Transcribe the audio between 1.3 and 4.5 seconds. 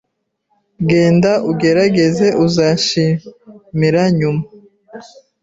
ugerageze uzashimira nyuma